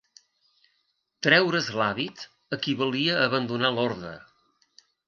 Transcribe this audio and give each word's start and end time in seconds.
Treure's 1.27 1.69
l'hàbit 1.81 2.27
equivalia 2.59 3.21
a 3.21 3.25
abandonar 3.31 3.75
l'ordre. 3.79 4.19